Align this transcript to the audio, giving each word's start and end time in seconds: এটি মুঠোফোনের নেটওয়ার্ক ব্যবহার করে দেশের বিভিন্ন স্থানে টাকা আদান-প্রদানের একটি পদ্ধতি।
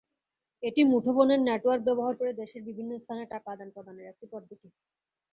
এটি 0.63 0.81
মুঠোফোনের 0.91 1.39
নেটওয়ার্ক 1.47 1.81
ব্যবহার 1.87 2.13
করে 2.19 2.31
দেশের 2.33 2.61
বিভিন্ন 2.67 2.91
স্থানে 2.97 3.23
টাকা 3.33 3.47
আদান-প্রদানের 3.51 4.09
একটি 4.09 4.25
পদ্ধতি। 4.33 4.67